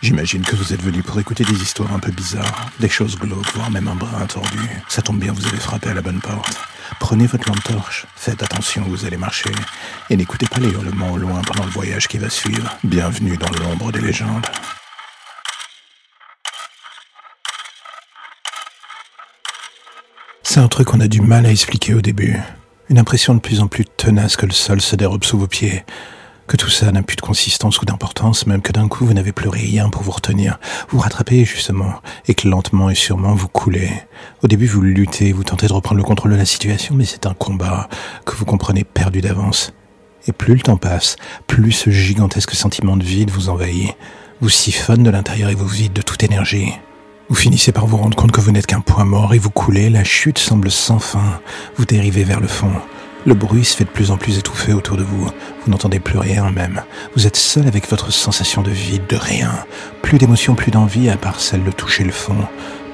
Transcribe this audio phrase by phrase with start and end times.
[0.00, 3.54] J'imagine que vous êtes venu pour écouter des histoires un peu bizarres, des choses glauques,
[3.54, 4.58] voire même un brin tordu.
[4.88, 6.56] Ça tombe bien, vous avez frappé à la bonne porte.
[6.98, 9.52] Prenez votre lampe torche, faites attention vous allez marcher,
[10.10, 12.76] et n'écoutez pas les hurlements au loin pendant le voyage qui va suivre.
[12.82, 14.46] Bienvenue dans l'ombre des légendes.
[20.42, 22.36] C'est un truc qu'on a du mal à expliquer au début.
[22.90, 25.84] Une impression de plus en plus tenace que le sol se dérobe sous vos pieds
[26.46, 29.32] que tout ça n'a plus de consistance ou d'importance, même que d'un coup vous n'avez
[29.32, 31.94] plus rien pour vous retenir, vous rattrapez justement,
[32.26, 33.90] et que lentement et sûrement vous coulez.
[34.42, 37.26] Au début vous luttez, vous tentez de reprendre le contrôle de la situation, mais c'est
[37.26, 37.88] un combat
[38.24, 39.72] que vous comprenez perdu d'avance.
[40.26, 43.96] Et plus le temps passe, plus ce gigantesque sentiment de vide vous envahit,
[44.40, 46.72] vous siphonne de l'intérieur et vous vide de toute énergie.
[47.28, 49.88] Vous finissez par vous rendre compte que vous n'êtes qu'un point mort et vous coulez,
[49.88, 51.40] la chute semble sans fin,
[51.76, 52.72] vous dérivez vers le fond.
[53.24, 55.26] Le bruit se fait de plus en plus étouffé autour de vous.
[55.26, 56.82] Vous n'entendez plus rien même.
[57.14, 59.52] Vous êtes seul avec votre sensation de vide, de rien.
[60.02, 62.36] Plus d'émotion, plus d'envie à part celle de toucher le fond.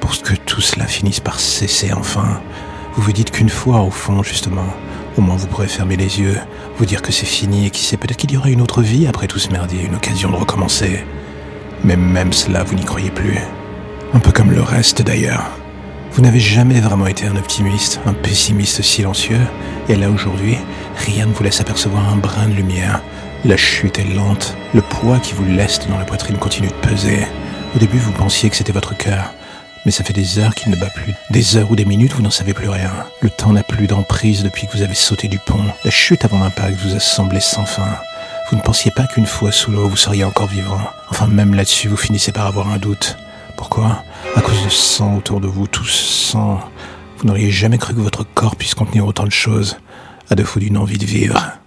[0.00, 2.40] Pour que tout cela finisse par cesser enfin.
[2.94, 4.66] Vous vous dites qu'une fois au fond, justement,
[5.16, 6.36] au moins vous pourrez fermer les yeux,
[6.76, 9.06] vous dire que c'est fini et qui sait peut-être qu'il y aura une autre vie
[9.06, 11.04] après tout ce merdier, une occasion de recommencer.
[11.84, 13.38] Mais même cela, vous n'y croyez plus.
[14.12, 15.50] Un peu comme le reste d'ailleurs.
[16.12, 19.40] Vous n'avez jamais vraiment été un optimiste, un pessimiste silencieux,
[19.88, 20.58] et là aujourd'hui,
[20.96, 23.00] rien ne vous laisse apercevoir un brin de lumière.
[23.44, 27.26] La chute est lente, le poids qui vous laisse dans la poitrine continue de peser.
[27.74, 29.32] Au début, vous pensiez que c'était votre cœur,
[29.84, 31.14] mais ça fait des heures qu'il ne bat plus.
[31.30, 32.90] Des heures ou des minutes, vous n'en savez plus rien.
[33.20, 35.64] Le temps n'a plus d'emprise depuis que vous avez sauté du pont.
[35.84, 37.98] La chute avant l'impact vous a semblé sans fin.
[38.50, 40.80] Vous ne pensiez pas qu'une fois sous l'eau, vous seriez encore vivant.
[41.10, 43.16] Enfin, même là-dessus, vous finissez par avoir un doute.
[43.56, 44.04] Pourquoi?
[44.34, 46.60] À cause de sang autour de vous, tout sang.
[47.18, 49.76] Vous n'auriez jamais cru que votre corps puisse contenir autant de choses,
[50.30, 51.58] à défaut d'une envie de vivre.